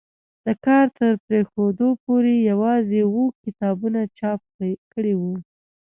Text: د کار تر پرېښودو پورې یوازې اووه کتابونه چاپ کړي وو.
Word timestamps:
د 0.45 0.47
کار 0.65 0.85
تر 0.97 1.13
پرېښودو 1.25 1.87
پورې 2.03 2.33
یوازې 2.51 2.99
اووه 3.07 3.33
کتابونه 3.43 3.99
چاپ 4.17 4.41
کړي 4.93 5.13
وو. 5.21 5.35